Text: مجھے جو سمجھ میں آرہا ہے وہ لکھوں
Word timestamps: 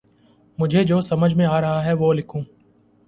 مجھے 0.57 0.83
جو 0.83 0.99
سمجھ 1.01 1.33
میں 1.35 1.45
آرہا 1.45 1.83
ہے 1.85 1.93
وہ 1.93 2.13
لکھوں 2.13 2.41